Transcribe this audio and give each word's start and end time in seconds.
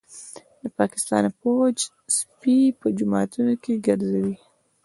د 0.61 0.63
پاکستان 0.77 1.23
پوځ 1.41 1.77
سپي 2.15 2.59
په 2.79 2.87
جوماتونو 2.97 3.53
کي 3.63 3.73
ګرځوي 3.87 4.35